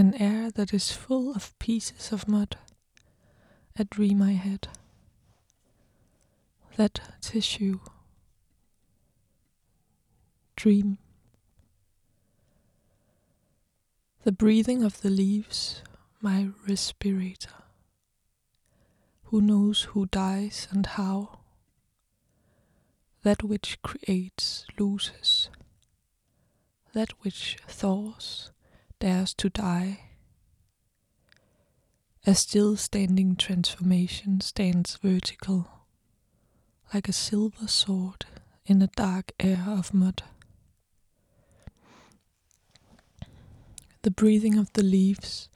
an 0.00 0.14
air 0.14 0.50
that 0.50 0.72
is 0.72 0.90
full 0.90 1.34
of 1.34 1.56
pieces 1.58 2.10
of 2.10 2.26
mud, 2.26 2.56
a 3.78 3.84
dream 3.84 4.22
I 4.22 4.32
had. 4.32 4.66
That 6.76 7.00
tissue, 7.20 7.80
dream. 10.56 10.96
The 14.24 14.32
breathing 14.32 14.82
of 14.82 15.02
the 15.02 15.10
leaves, 15.10 15.82
my 16.22 16.48
respirator. 16.66 17.62
Who 19.24 19.42
knows 19.42 19.82
who 19.90 20.06
dies 20.06 20.66
and 20.70 20.86
how? 20.86 21.40
That 23.22 23.42
which 23.42 23.82
creates 23.82 24.64
loses. 24.78 25.50
That 26.94 27.12
which 27.22 27.58
thaws 27.68 28.50
dares 29.00 29.34
to 29.34 29.48
die. 29.48 30.00
A 32.26 32.34
still 32.34 32.76
standing 32.76 33.34
transformation 33.34 34.40
stands 34.40 34.96
vertical, 34.96 35.66
like 36.94 37.08
a 37.08 37.12
silver 37.12 37.66
sword 37.66 38.26
in 38.66 38.82
a 38.82 38.86
dark 38.88 39.32
air 39.40 39.64
of 39.66 39.94
mud. 39.94 40.22
The 44.02 44.10
breathing 44.10 44.58
of 44.58 44.72
the 44.74 44.82
leaves, 44.82 45.48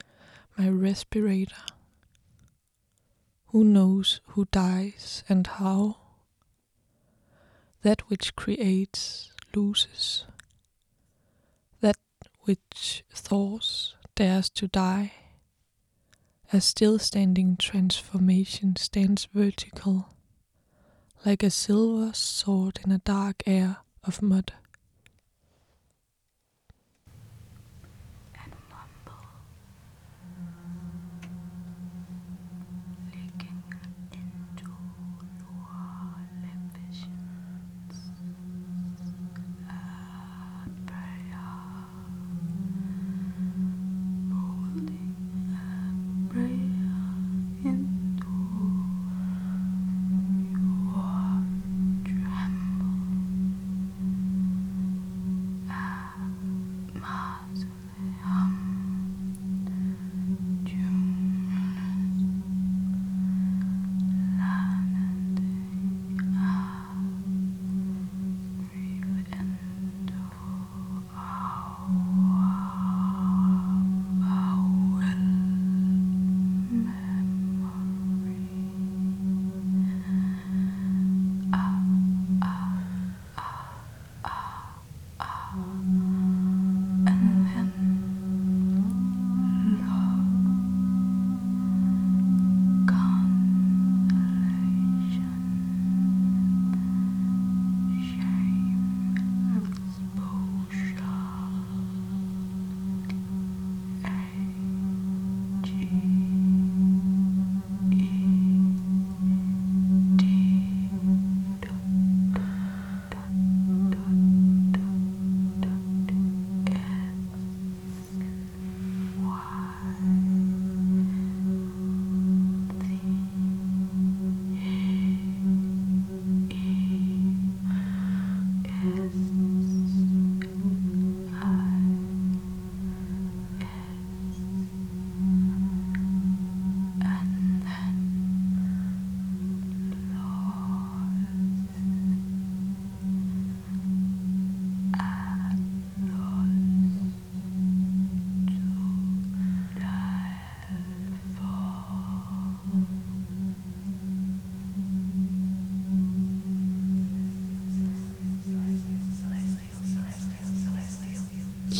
my 0.57 0.67
respirator. 0.67 1.55
Who 3.47 3.63
knows 3.63 4.21
who 4.29 4.45
dies 4.51 5.23
and 5.29 5.45
how? 5.45 5.97
That 7.83 8.09
which 8.09 8.35
creates 8.35 9.31
loses. 9.55 10.25
Which 12.45 13.03
thaws 13.11 13.95
dares 14.15 14.49
to 14.51 14.67
die. 14.67 15.13
A 16.53 16.61
still 16.61 16.99
standing 16.99 17.57
transformation 17.57 18.75
stands 18.75 19.27
vertical, 19.33 20.09
like 21.25 21.41
a 21.41 21.49
silver 21.49 22.13
sword 22.13 22.79
in 22.85 22.91
a 22.91 22.99
dark 22.99 23.41
air 23.47 23.77
of 24.03 24.21
mud. 24.21 24.53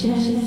chest. 0.05 0.45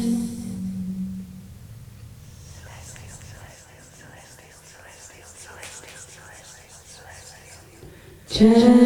Chest. 8.30 8.77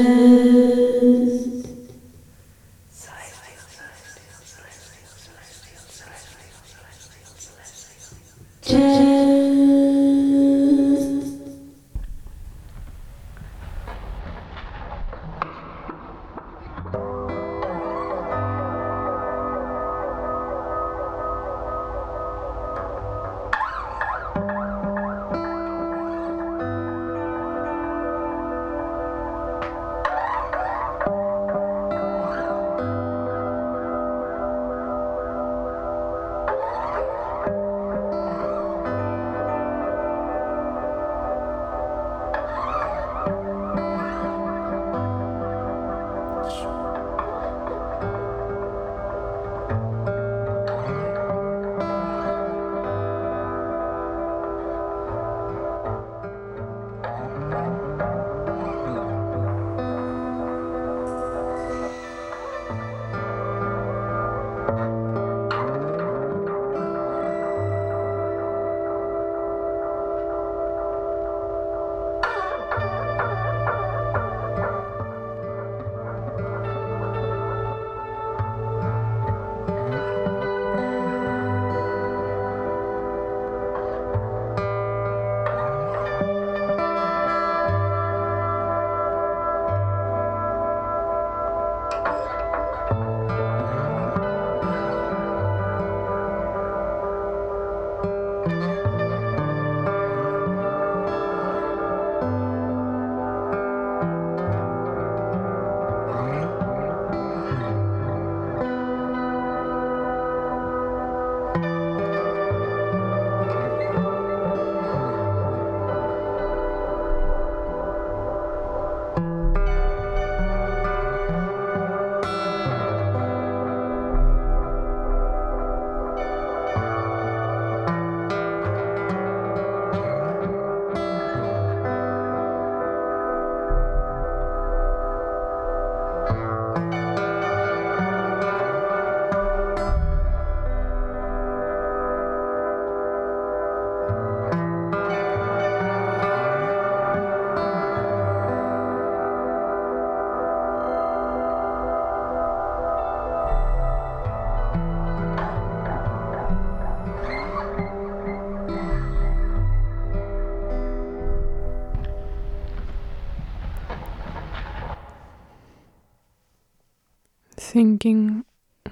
thinking 167.73 168.45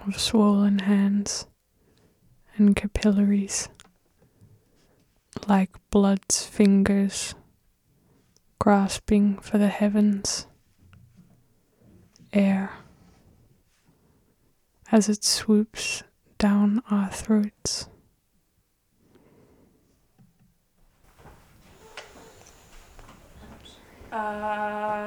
of 0.06 0.18
swollen 0.18 0.78
hands 0.78 1.46
and 2.56 2.74
capillaries, 2.74 3.68
like 5.46 5.68
blood's 5.90 6.46
fingers 6.46 7.34
grasping 8.58 9.36
for 9.40 9.58
the 9.58 9.68
heavens, 9.68 10.46
air, 12.32 12.72
as 14.90 15.10
it 15.10 15.24
swoops 15.24 16.02
down 16.38 16.82
our 16.90 17.10
throats. 17.10 17.86
Uh... 24.10 25.00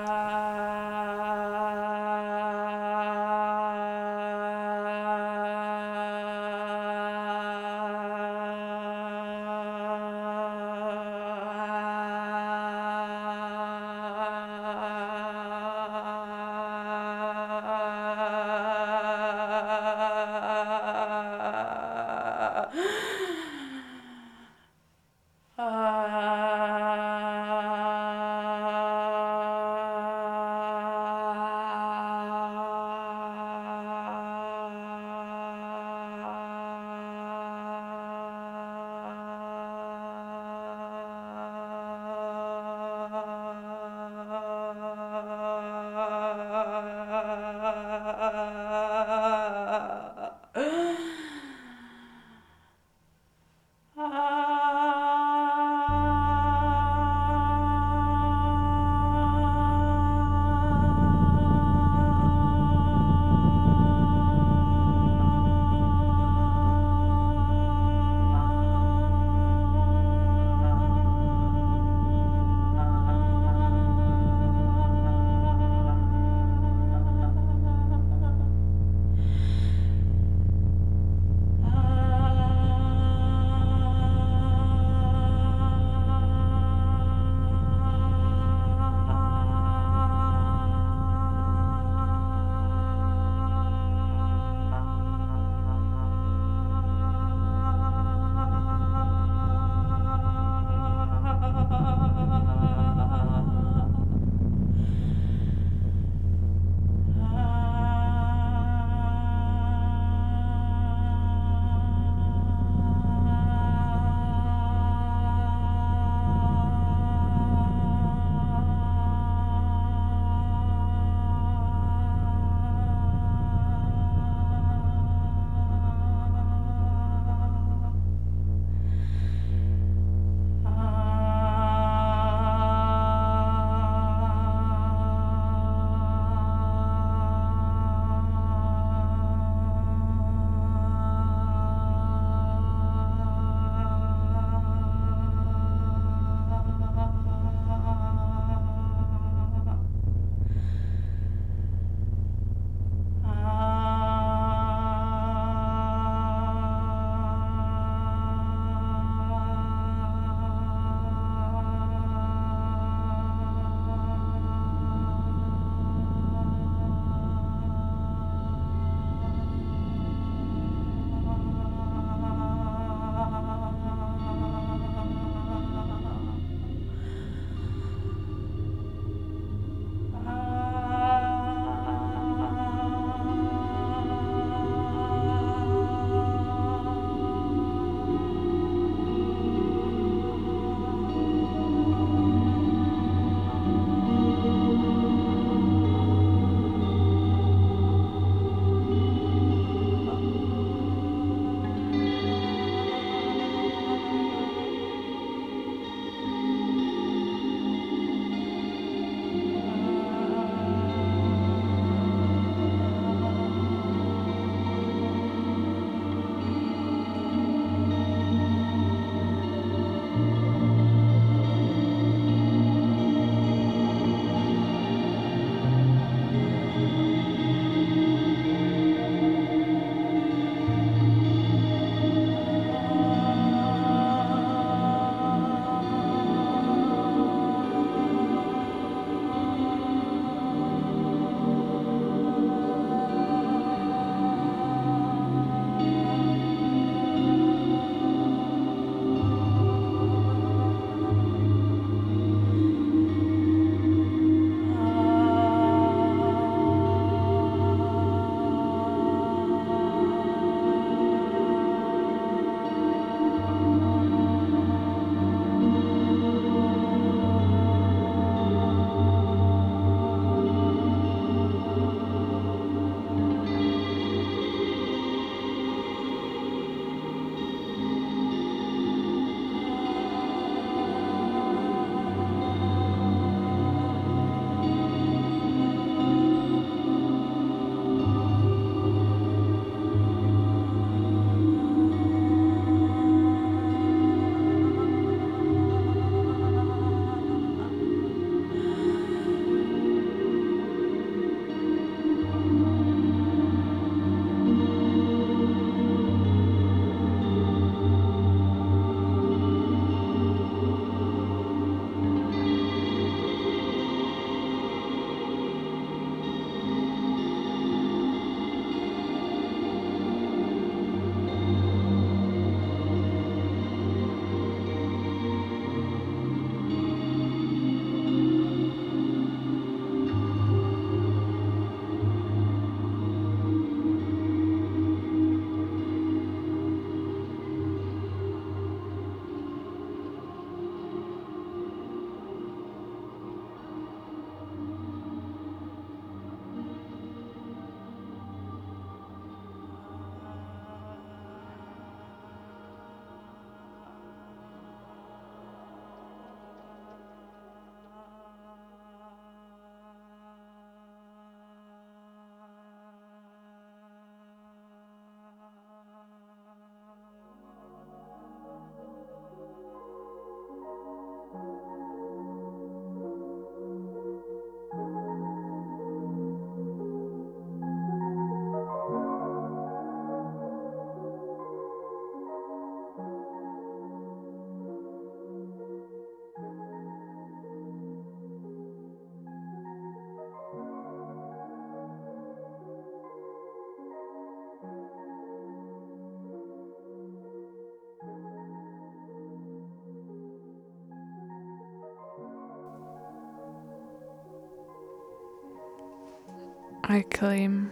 I 406.93 407.01
claim 407.01 407.71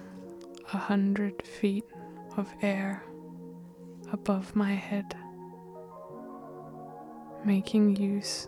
a 0.73 0.77
hundred 0.79 1.45
feet 1.45 1.85
of 2.37 2.51
air 2.63 3.03
above 4.11 4.55
my 4.55 4.73
head, 4.73 5.15
making 7.45 7.97
use 7.97 8.47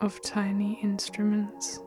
of 0.00 0.20
tiny 0.20 0.80
instruments, 0.82 1.78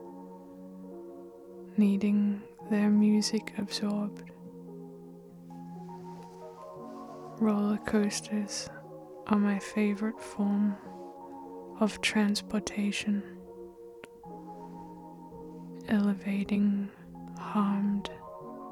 needing 1.75 2.41
their 2.71 2.89
music 2.89 3.51
absorbed. 3.57 4.31
Roller 7.41 7.79
coasters 7.79 8.69
are 9.27 9.37
my 9.37 9.59
favorite 9.59 10.21
form 10.21 10.77
of 11.81 11.99
transportation, 11.99 13.21
elevating 15.89 16.89
harmed 17.37 18.09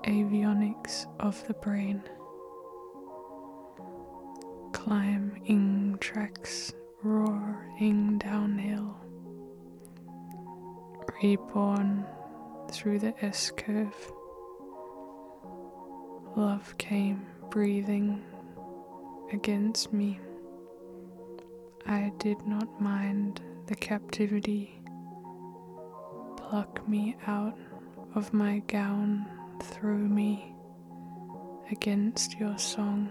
avionics 0.03 1.05
of 1.19 1.45
the 1.47 1.53
brain. 1.53 2.01
Climbing 4.73 5.97
tracks 5.99 6.73
roaring 7.03 8.17
downhill, 8.17 8.95
reborn 11.21 12.05
through 12.71 12.99
the 12.99 13.13
S 13.23 13.51
curve. 13.55 14.11
Love 16.35 16.75
came 16.77 17.25
breathing 17.49 18.23
against 19.33 19.91
me. 19.91 20.19
I 21.85 22.11
did 22.19 22.45
not 22.47 22.81
mind 22.81 23.41
the 23.67 23.75
captivity. 23.75 24.81
Pluck 26.37 26.87
me 26.87 27.15
out 27.27 27.57
of 28.15 28.33
my 28.33 28.59
gown, 28.67 29.27
throw 29.61 29.97
me 29.97 30.53
against 31.71 32.39
your 32.39 32.57
song. 32.57 33.09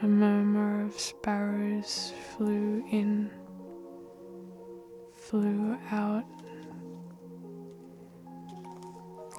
A 0.00 0.06
murmur 0.06 0.84
of 0.86 0.98
sparrows 0.98 2.12
flew 2.30 2.84
in, 2.90 3.30
flew 5.16 5.76
out, 5.90 6.24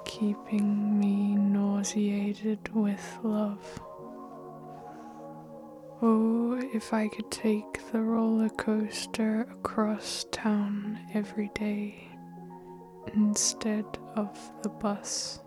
keeping 0.03 0.99
me 0.99 1.35
nauseated 1.35 2.73
with 2.75 3.17
love. 3.23 3.81
Oh, 6.01 6.59
if 6.73 6.93
I 6.93 7.07
could 7.07 7.31
take 7.31 7.91
the 7.91 8.01
roller 8.01 8.49
coaster 8.49 9.47
across 9.51 10.25
town 10.31 10.99
every 11.13 11.51
day 11.55 12.08
instead 13.13 13.85
of 14.15 14.37
the 14.63 14.69
bus. 14.69 15.39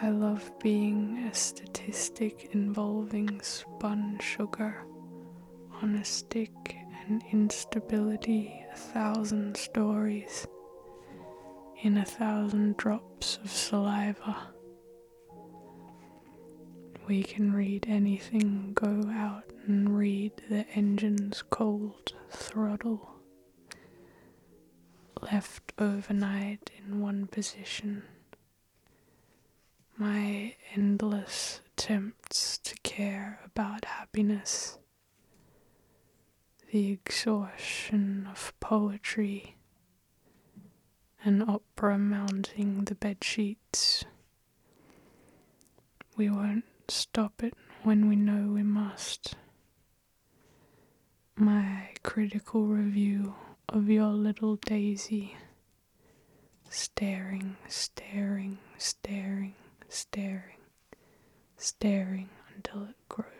I 0.00 0.10
love 0.10 0.50
being 0.60 1.26
a 1.30 1.34
statistic 1.34 2.50
involving 2.52 3.40
spun 3.42 4.18
sugar 4.20 4.84
on 5.82 5.96
a 5.96 6.04
stick 6.04 6.76
and 7.06 7.22
instability, 7.32 8.64
a 8.72 8.76
thousand 8.76 9.56
stories 9.56 10.46
in 11.82 11.96
a 11.96 12.04
thousand 12.04 12.76
drops 12.76 13.38
of 13.42 13.50
saliva. 13.50 14.36
We 17.06 17.22
can 17.22 17.52
read 17.52 17.86
anything, 17.88 18.72
go 18.74 19.08
out 19.10 19.44
and 19.66 19.96
read 19.96 20.32
the 20.50 20.66
engine's 20.74 21.42
cold 21.42 22.12
throttle, 22.30 23.17
left 25.22 25.72
overnight 25.78 26.70
in 26.78 27.00
one 27.00 27.26
position 27.26 28.02
my 29.98 30.54
endless 30.76 31.60
attempts 31.66 32.58
to 32.58 32.76
care 32.84 33.40
about 33.44 33.84
happiness, 33.84 34.78
the 36.70 36.92
exhaustion 36.92 38.28
of 38.30 38.52
poetry, 38.60 39.56
an 41.24 41.42
opera 41.48 41.98
mounting 41.98 42.84
the 42.84 42.94
bed 42.94 43.24
sheets. 43.24 44.04
We 46.16 46.30
won't 46.30 46.64
stop 46.86 47.42
it 47.42 47.54
when 47.82 48.08
we 48.08 48.14
know 48.14 48.52
we 48.52 48.62
must. 48.62 49.34
My 51.34 51.88
critical 52.04 52.66
review 52.66 53.34
of 53.68 53.88
your 53.88 54.08
little 54.08 54.56
daisy, 54.56 55.36
staring, 56.70 57.56
staring, 57.68 58.58
staring 58.78 59.54
staring, 59.88 60.56
staring 61.56 62.28
until 62.54 62.84
it 62.84 62.96
grows. 63.08 63.37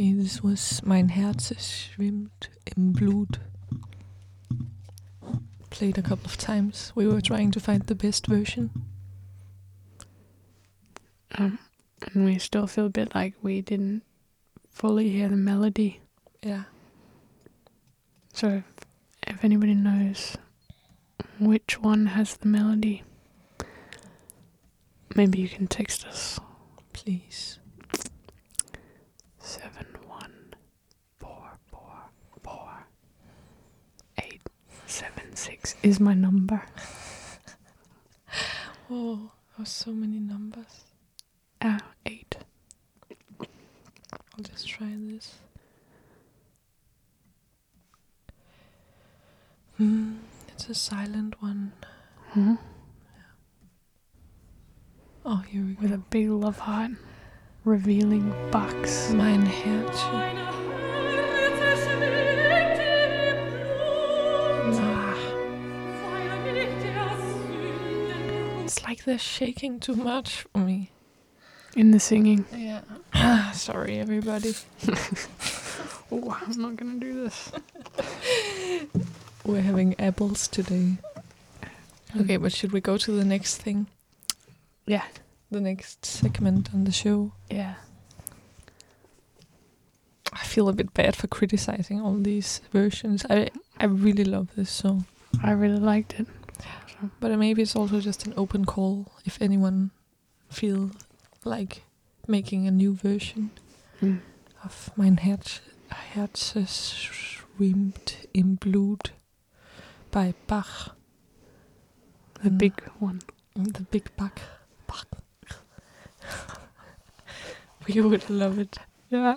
Okay, 0.00 0.14
this 0.14 0.42
was 0.42 0.82
Mein 0.82 1.10
Herz 1.10 1.52
schwimmt 1.58 2.48
im 2.64 2.94
Blut. 2.94 3.38
Played 5.68 5.98
a 5.98 6.02
couple 6.02 6.24
of 6.24 6.38
times. 6.38 6.90
We 6.94 7.06
were 7.06 7.20
trying 7.20 7.50
to 7.50 7.60
find 7.60 7.82
the 7.82 7.94
best 7.94 8.26
version. 8.26 8.70
Um, 11.36 11.58
and 12.14 12.24
we 12.24 12.38
still 12.38 12.66
feel 12.66 12.86
a 12.86 12.88
bit 12.88 13.14
like 13.14 13.34
we 13.42 13.60
didn't 13.60 14.02
fully 14.70 15.10
hear 15.10 15.28
the 15.28 15.36
melody. 15.36 16.00
Yeah. 16.42 16.62
So 18.32 18.48
if, 18.48 18.64
if 19.26 19.44
anybody 19.44 19.74
knows 19.74 20.38
which 21.38 21.78
one 21.78 22.06
has 22.06 22.38
the 22.38 22.48
melody, 22.48 23.02
maybe 25.14 25.40
you 25.40 25.48
can 25.50 25.66
text 25.66 26.06
us. 26.06 26.40
Please. 26.94 27.59
Six 35.40 35.74
is 35.82 35.98
my 35.98 36.14
number. 36.14 36.62
Oh, 38.92 39.30
oh, 39.56 39.62
so 39.64 39.92
many 39.92 40.18
numbers. 40.18 40.84
Ah, 41.62 41.78
eight. 42.04 42.34
I'll 43.40 44.42
just 44.42 44.66
try 44.66 44.88
this. 44.98 45.36
Hmm, 49.76 50.14
it's 50.48 50.68
a 50.68 50.74
silent 50.74 51.40
one. 51.40 51.70
Hmm? 52.30 52.54
Oh, 55.24 55.36
here 55.36 55.62
we 55.62 55.74
go. 55.74 55.82
With 55.82 55.92
a 55.92 55.98
big 55.98 56.28
love 56.30 56.58
heart, 56.58 56.90
revealing 57.64 58.34
box. 58.50 59.10
Mein 59.12 59.46
Herz. 59.46 60.59
Like 69.00 69.04
they're 69.06 69.18
shaking 69.18 69.80
too 69.80 69.94
much 69.96 70.42
for 70.52 70.58
me. 70.58 70.90
In 71.76 71.90
the 71.92 72.00
singing. 72.00 72.44
Yeah. 72.54 72.82
Sorry, 73.52 73.98
everybody. 73.98 74.54
Oh, 76.12 76.36
I'm 76.44 76.60
not 76.60 76.74
gonna 76.74 76.98
do 76.98 77.22
this. 77.22 77.52
We're 79.44 79.60
having 79.60 79.94
apples 80.00 80.48
today. 80.48 80.96
Okay, 82.18 82.36
but 82.36 82.52
should 82.52 82.72
we 82.72 82.80
go 82.80 82.96
to 82.96 83.12
the 83.12 83.24
next 83.24 83.58
thing? 83.62 83.86
Yeah, 84.86 85.04
The 85.52 85.60
next 85.60 86.04
segment 86.04 86.74
on 86.74 86.82
the 86.82 86.90
show? 86.90 87.30
yeah. 87.48 87.74
I 90.32 90.44
feel 90.44 90.68
a 90.68 90.72
bit 90.72 90.92
bad 90.94 91.14
for 91.14 91.28
criticizing 91.28 92.00
all 92.00 92.14
these 92.16 92.60
versions. 92.72 93.24
I 93.30 93.50
I 93.78 93.84
really 93.86 94.24
love 94.24 94.48
this 94.56 94.70
song, 94.70 95.04
I 95.44 95.52
really 95.52 95.78
liked 95.78 96.14
it. 96.18 96.26
But 97.20 97.36
maybe 97.38 97.62
it's 97.62 97.76
also 97.76 98.00
just 98.00 98.26
an 98.26 98.34
open 98.36 98.64
call 98.64 99.10
if 99.24 99.40
anyone 99.40 99.90
feel 100.48 100.90
like 101.44 101.84
making 102.26 102.66
a 102.66 102.70
new 102.70 102.94
version 102.94 103.50
Mm. 104.02 104.20
of 104.64 104.90
Mein 104.96 105.18
Herz, 105.18 105.60
Herz 106.14 106.54
schwimmt 106.54 108.16
im 108.32 108.56
Blut 108.56 109.12
by 110.10 110.32
Bach. 110.46 110.94
The 112.42 112.48
Mm. 112.50 112.58
big 112.58 112.72
one. 112.98 113.20
The 113.54 113.82
Big 113.90 114.10
Bach. 114.16 114.40
Bach. 114.86 115.06
we 117.86 118.00
would 118.00 118.28
love 118.30 118.58
it. 118.58 118.78
Yeah. 119.10 119.36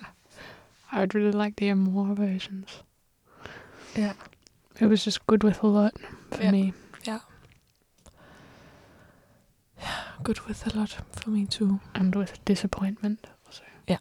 I 0.92 1.00
would 1.02 1.14
really 1.16 1.32
like 1.32 1.56
to 1.58 1.66
hear 1.66 1.76
more 1.76 2.14
versions. 2.16 2.84
Yeah. 3.96 4.14
It 4.80 4.86
was 4.88 5.04
just 5.04 5.26
good 5.28 5.44
with 5.44 5.62
a 5.64 5.68
lot 5.68 5.94
for 6.32 6.42
Yeah. 6.44 6.52
me. 6.52 6.74
good 10.24 10.40
with 10.48 10.66
a 10.68 10.78
lot 10.78 10.98
for 11.12 11.30
me 11.30 11.46
too. 11.46 11.80
And 11.94 12.16
with 12.16 12.44
disappointment 12.46 13.28
also. 13.46 13.64
Yeah. 13.88 13.98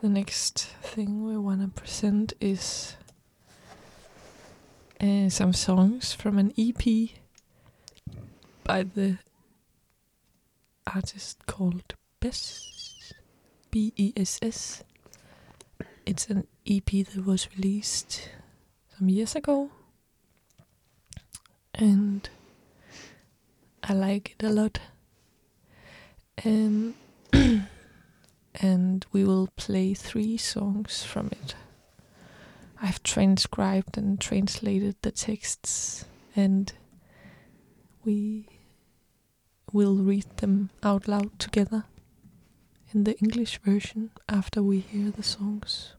The 0.00 0.08
next 0.08 0.58
thing 0.82 1.26
we 1.26 1.36
want 1.36 1.60
to 1.60 1.68
present 1.80 2.32
is 2.40 2.96
uh, 5.00 5.28
some 5.28 5.52
songs 5.52 6.12
from 6.14 6.38
an 6.38 6.52
EP 6.56 7.10
by 8.64 8.82
the 8.84 9.18
artist 10.86 11.46
called 11.46 11.94
Bess. 12.20 12.66
B 13.70 13.92
E 13.96 14.12
S 14.16 14.40
S. 14.42 14.82
It's 16.04 16.26
an 16.28 16.46
EP 16.66 16.86
that 16.86 17.24
was 17.24 17.48
released 17.56 18.28
some 19.00 19.08
years 19.08 19.34
ago. 19.34 19.70
And 21.72 22.28
I 23.82 23.94
like 23.94 24.36
it 24.38 24.44
a 24.44 24.50
lot. 24.50 24.78
Um, 26.44 26.94
and 27.32 29.06
we 29.10 29.24
will 29.24 29.48
play 29.56 29.94
three 29.94 30.36
songs 30.36 31.02
from 31.02 31.28
it. 31.28 31.54
I've 32.82 33.02
transcribed 33.02 33.96
and 33.96 34.20
translated 34.20 34.96
the 35.00 35.12
texts, 35.12 36.04
and 36.36 36.70
we 38.04 38.48
will 39.72 39.96
read 39.96 40.26
them 40.36 40.68
out 40.82 41.08
loud 41.08 41.38
together 41.38 41.84
in 42.92 43.04
the 43.04 43.18
English 43.18 43.60
version 43.60 44.10
after 44.28 44.62
we 44.62 44.80
hear 44.80 45.10
the 45.10 45.22
songs. 45.22 45.94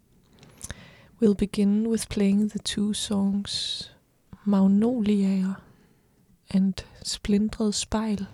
We'll 1.21 1.35
begin 1.35 1.87
with 1.87 2.09
playing 2.09 2.47
the 2.47 2.57
two 2.57 2.95
songs 2.95 3.91
Magnoliaer 4.43 5.57
and 6.49 6.83
Splintret 7.03 7.75
Spejl. 7.75 8.25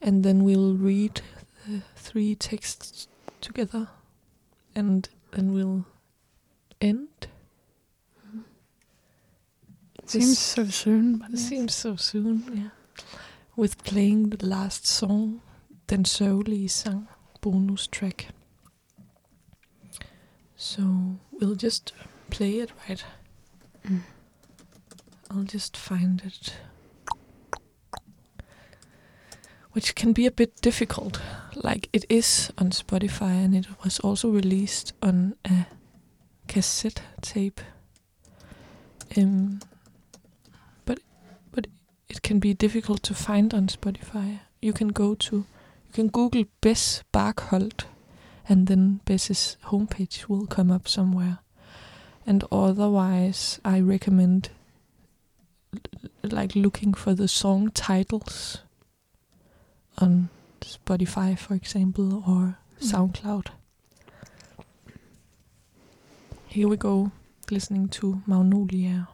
And 0.00 0.22
then 0.22 0.44
we'll 0.44 0.74
read 0.74 1.20
the 1.66 1.82
three 1.96 2.36
texts 2.36 3.08
together 3.40 3.88
and 4.76 5.08
then 5.32 5.52
we'll 5.52 5.86
end. 6.80 7.26
It 9.98 10.08
seems 10.08 10.38
so 10.38 10.66
soon, 10.66 11.18
but 11.18 11.30
It 11.30 11.38
seems 11.38 11.74
so 11.74 11.96
soon, 11.96 12.44
yeah. 12.54 13.04
With 13.56 13.82
playing 13.82 14.30
the 14.30 14.46
last 14.46 14.86
song, 14.86 15.42
Den 15.90 16.04
sørgelige 16.04 16.68
sang, 16.68 17.08
bonus 17.40 17.88
track. 17.88 18.32
So 20.64 21.16
we'll 21.32 21.56
just 21.56 21.92
play 22.30 22.60
it 22.60 22.70
right. 22.88 23.04
Mm. 23.84 24.02
I'll 25.28 25.42
just 25.42 25.76
find 25.76 26.22
it. 26.24 26.54
Which 29.72 29.96
can 29.96 30.12
be 30.12 30.24
a 30.24 30.30
bit 30.30 30.60
difficult. 30.60 31.20
Like 31.56 31.88
it 31.92 32.04
is 32.08 32.52
on 32.58 32.70
Spotify 32.70 33.44
and 33.44 33.56
it 33.56 33.66
was 33.82 33.98
also 33.98 34.28
released 34.28 34.92
on 35.02 35.34
a 35.44 35.66
cassette 36.46 37.02
tape. 37.20 37.60
Um, 39.16 39.58
but 40.84 41.00
but 41.50 41.66
it 42.08 42.22
can 42.22 42.38
be 42.38 42.54
difficult 42.54 43.02
to 43.02 43.14
find 43.14 43.52
on 43.52 43.66
Spotify. 43.66 44.38
You 44.60 44.72
can 44.72 44.88
go 44.88 45.16
to 45.16 45.36
you 45.86 45.92
can 45.92 46.06
Google 46.06 46.44
Bess 46.60 47.02
Barkholt 47.12 47.86
and 48.48 48.66
then 48.66 49.00
Bess's 49.04 49.56
homepage 49.66 50.28
will 50.28 50.46
come 50.46 50.70
up 50.70 50.88
somewhere. 50.88 51.38
And 52.26 52.44
otherwise 52.52 53.60
I 53.64 53.80
recommend 53.80 54.50
l- 55.74 55.80
like 56.30 56.54
looking 56.54 56.94
for 56.94 57.14
the 57.14 57.28
song 57.28 57.70
titles 57.70 58.58
on 59.98 60.28
Spotify 60.60 61.36
for 61.38 61.54
example 61.54 62.22
or 62.26 62.56
Mm. 62.80 62.90
SoundCloud. 62.90 63.46
Here 66.48 66.68
we 66.68 66.76
go, 66.76 67.12
listening 67.50 67.88
to 67.90 68.22
Magnolia. 68.26 69.08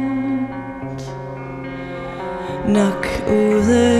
Nok 2.69 3.07
ude? 3.29 3.98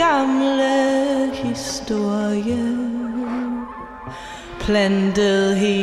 Gamle 0.00 1.30
historie. 1.42 2.56
Plantet 4.60 5.56
helt 5.56 5.79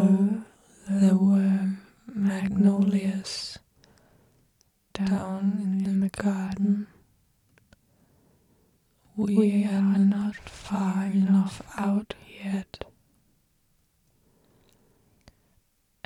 Though 0.00 0.44
there 0.88 1.14
were 1.14 1.76
magnolias 2.06 3.58
down 4.94 5.82
in 5.84 6.00
the 6.00 6.08
garden, 6.08 6.86
we 9.14 9.66
are 9.66 9.98
not 9.98 10.36
far 10.48 11.04
enough 11.04 11.60
out 11.76 12.14
yet. 12.42 12.86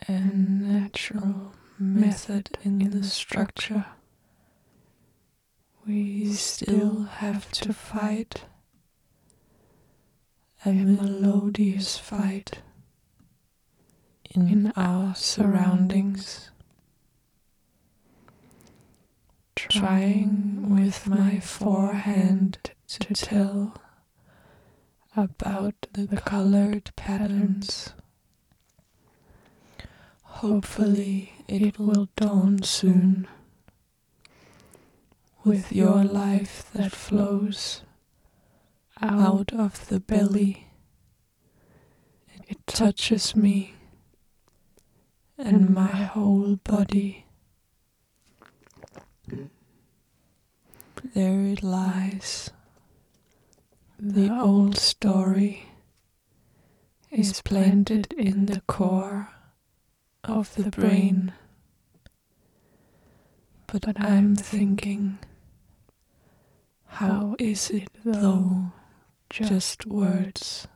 A 0.09 0.19
natural 0.19 1.53
method 1.79 2.59
in 2.65 2.91
the 2.91 3.05
structure. 3.05 3.87
We 5.87 6.33
still 6.33 7.05
have 7.05 7.49
to 7.53 7.73
fight 7.73 8.43
a 10.67 10.73
melodious 10.73 11.97
fight 11.97 12.59
in 14.35 14.73
our 14.77 15.15
surroundings. 15.15 16.51
Trying 19.57 20.75
with 20.75 21.07
my 21.07 21.39
forehand 21.39 22.59
to 22.89 23.15
tell 23.15 23.77
about 25.17 25.87
the 25.93 26.21
colored 26.21 26.91
patterns. 26.97 27.95
Hopefully, 30.23 31.33
it 31.47 31.79
will 31.79 32.09
dawn 32.17 32.63
soon 32.63 33.29
with 35.45 35.73
your 35.73 36.03
life 36.03 36.71
that 36.75 36.93
flows 36.93 37.83
out 39.01 39.53
of 39.53 39.89
the 39.89 40.01
belly. 40.01 40.67
It 42.49 42.67
touches 42.67 43.37
me 43.37 43.75
and 45.39 45.71
my 45.71 45.87
whole 45.87 46.57
body. 46.57 47.27
There 51.15 51.41
it 51.41 51.63
lies. 51.63 52.51
The 53.99 54.31
old 54.31 54.77
story 54.77 55.67
is 57.11 57.41
planted 57.43 58.13
in 58.15 58.47
the 58.47 58.61
core 58.63 59.31
of 60.25 60.55
the 60.55 60.71
brain. 60.71 61.33
But 63.67 63.99
I'm 64.01 64.37
thinking, 64.37 65.19
how 66.87 67.37
is 67.39 67.71
it 67.71 67.89
though 68.05 68.73
just 69.31 69.87
words? 69.87 70.67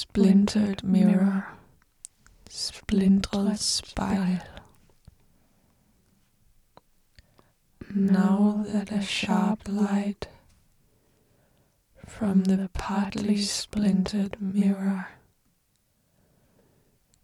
Splintered 0.00 0.84
mirror, 0.84 1.48
splintret 2.48 3.58
spejl. 3.58 4.46
Now 7.92 8.64
that 8.68 8.92
a 8.92 9.02
sharp 9.02 9.62
light 9.66 10.28
from 12.06 12.44
the 12.44 12.70
partly 12.72 13.42
splintered 13.42 14.40
mirror 14.40 15.08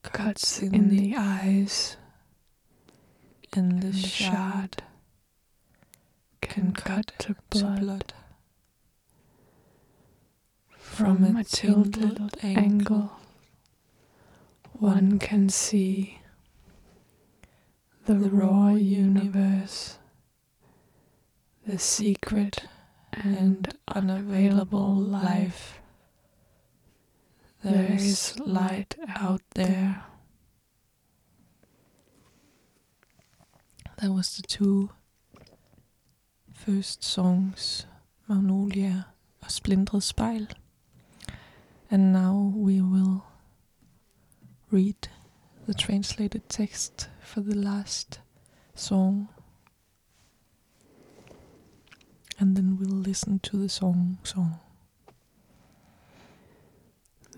cuts 0.03 0.61
in 0.61 0.89
the 0.89 1.15
eyes, 1.17 1.97
and 3.53 3.85
the 3.85 3.93
shard 3.93 4.83
can 6.41 6.73
cut 6.73 7.13
to 7.21 7.37
blood 7.51 8.15
from 10.95 11.37
a 11.37 11.43
tilted 11.43 12.21
angle. 12.45 13.11
One 14.75 15.19
can 15.19 15.49
see 15.49 16.21
the 18.07 18.15
raw 18.15 18.75
universe, 18.75 19.99
the 21.67 21.81
secret 21.81 22.67
and 23.13 23.75
unavailable 23.89 24.95
life. 24.95 25.81
There 27.65 27.93
is 27.93 28.39
light 28.39 28.95
out 29.09 29.43
there. 29.57 30.05
That 33.99 34.11
was 34.11 34.37
the 34.37 34.43
two 34.43 34.91
first 36.53 37.03
songs, 37.03 37.89
Magnolia 38.29 39.07
og 39.41 39.51
Splintret 39.51 40.03
Spejl. 40.03 40.55
And 41.95 42.13
now 42.13 42.53
we 42.57 42.81
will 42.81 43.25
read 44.73 45.07
the 45.69 45.75
translated 45.75 46.49
text 46.49 47.09
for 47.21 47.41
the 47.41 47.55
last 47.55 48.19
song. 48.75 49.29
And 52.41 52.57
then 52.57 52.79
we'll 52.81 52.99
listen 52.99 53.39
to 53.45 53.57
the 53.57 53.69
song 53.69 54.19
song. 54.25 54.59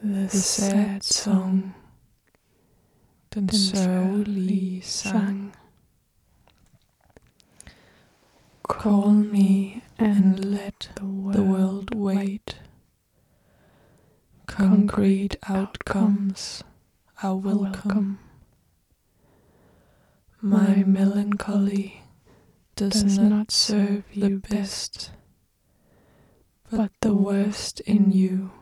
The 0.03 0.31
sad 0.31 1.05
song, 1.05 1.75
Den 3.35 3.47
den 3.47 3.59
sørgelige 3.59 4.83
sang. 4.83 5.55
Call 8.63 9.13
me 9.13 9.83
and 9.99 10.17
and 10.17 10.45
let 10.45 10.91
the 10.97 11.05
world, 11.05 11.35
the 11.35 11.43
world 11.43 11.95
wait. 11.95 12.66
Concrete 14.47 15.37
outcomes 15.49 16.63
are 17.23 17.37
welcome. 17.37 18.19
My 20.41 20.85
melancholy 20.85 22.03
does, 22.77 23.19
not 23.19 23.51
serve 23.51 24.05
the 24.15 24.37
best, 24.37 25.11
but 26.71 26.91
the 27.01 27.15
worst 27.15 27.81
in 27.81 28.13
you. 28.13 28.53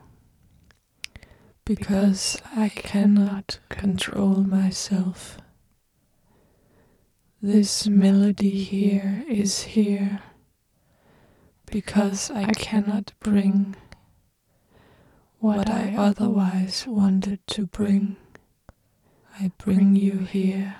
Because 1.63 2.41
I 2.55 2.69
cannot 2.69 3.59
control 3.69 4.35
myself. 4.41 5.37
This 7.41 7.87
melody 7.87 8.49
here 8.63 9.23
is 9.27 9.61
here 9.61 10.21
because 11.65 12.31
I 12.31 12.45
cannot 12.53 13.13
bring 13.19 13.75
what 15.39 15.69
I 15.69 15.95
otherwise 15.97 16.85
wanted 16.87 17.45
to 17.47 17.65
bring. 17.65 18.17
I 19.39 19.51
bring 19.57 19.95
you 19.95 20.19
here. 20.19 20.75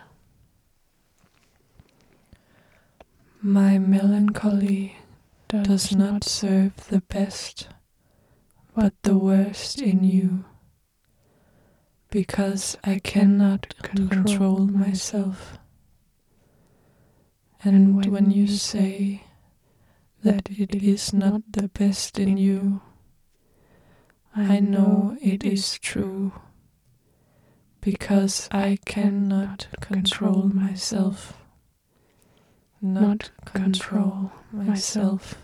My 3.41 3.77
melancholy 3.77 4.97
does 5.47 5.95
not 5.95 6.23
serve 6.23 6.87
the 6.87 7.01
best, 7.01 7.67
but 8.75 8.93
the 9.03 9.17
worst 9.17 9.81
in 9.81 10.03
you, 10.03 10.45
because 12.09 12.77
I 12.83 12.99
cannot 12.99 13.75
control 13.83 14.65
myself. 14.67 15.59
And 17.63 18.05
when 18.11 18.31
you 18.31 18.47
say 18.47 19.23
that 20.23 20.49
it 20.49 20.73
is 20.73 21.13
not 21.13 21.41
the 21.51 21.67
best 21.67 22.17
in 22.17 22.37
you, 22.37 22.81
I 24.35 24.59
know 24.59 25.17
it 25.21 25.45
is 25.45 25.79
true, 25.79 26.33
because 27.79 28.49
I 28.51 28.77
cannot 28.85 29.67
control 29.79 30.43
myself. 30.43 31.37
Not 32.81 33.31
control 33.45 34.31
myself. 34.51 35.35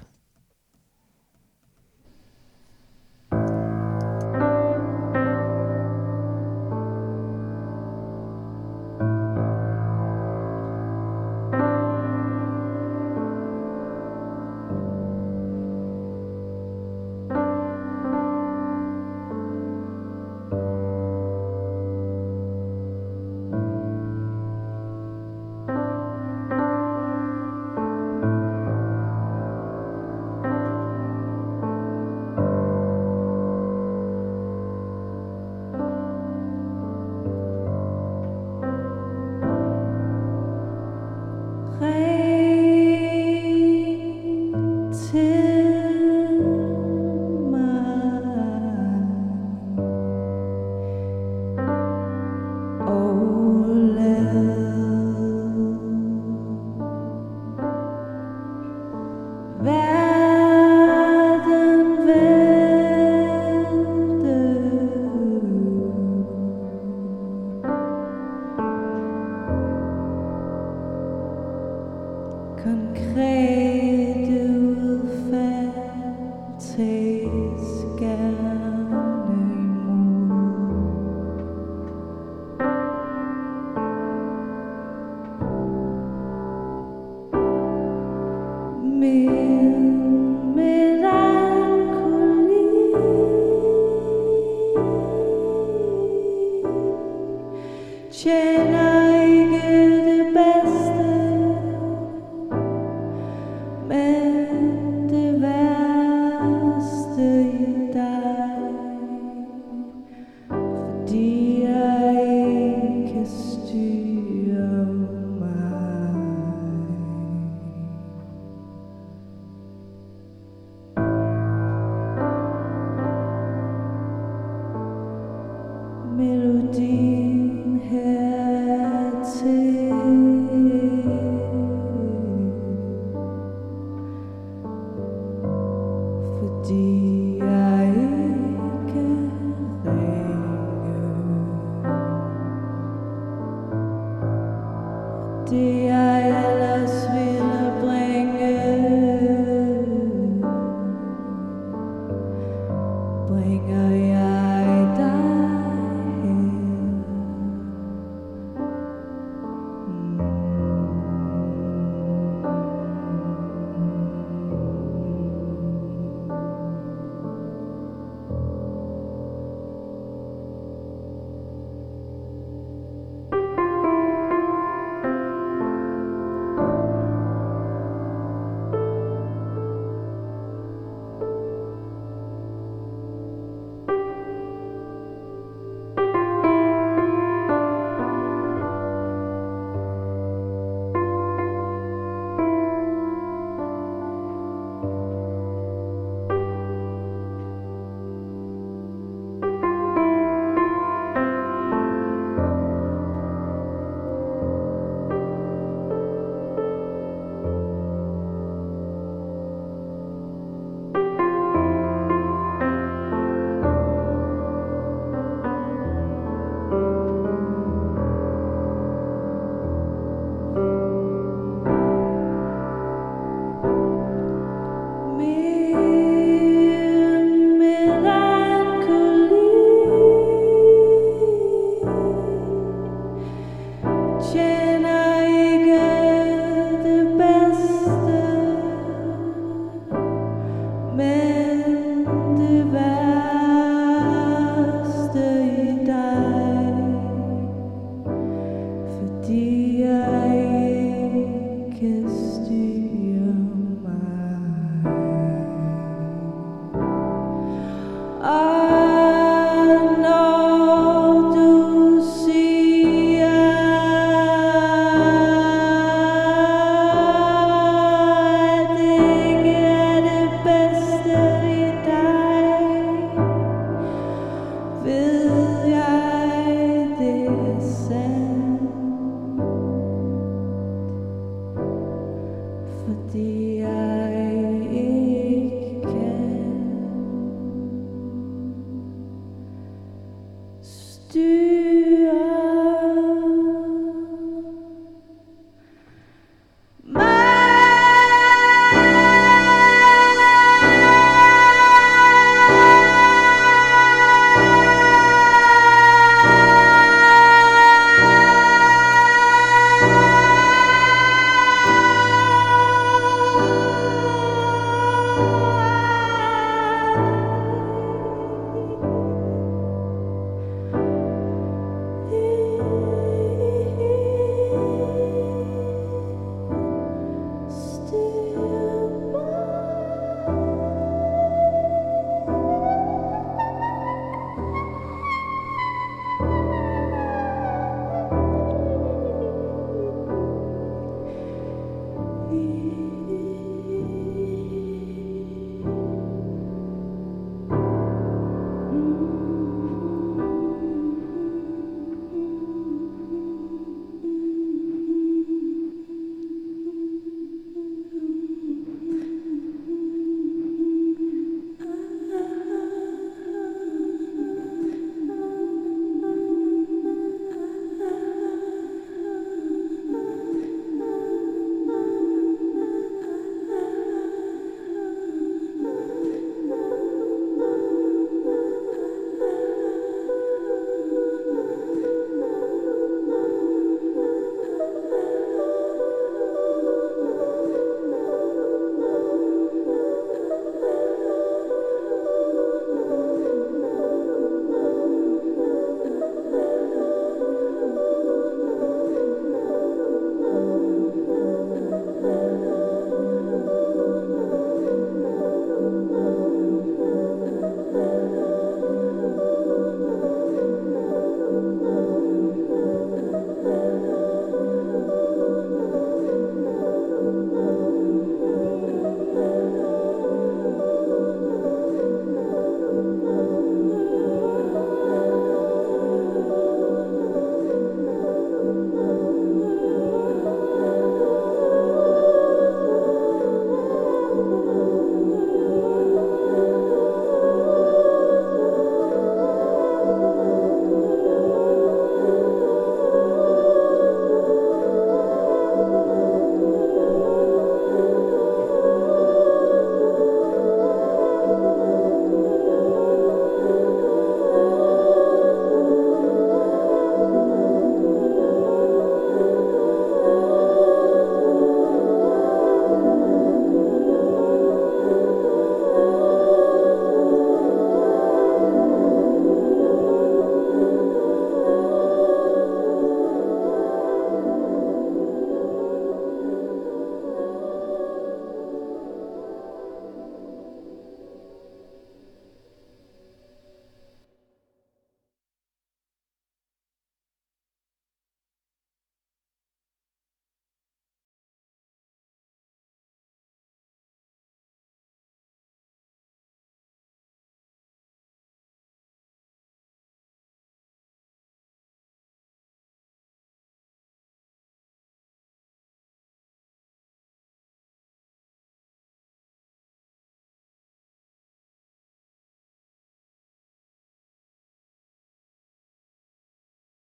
ti. 136.71 137.20